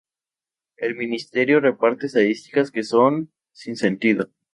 [0.77, 4.31] El Ministerio reparte estadísticas que son "sin sentido".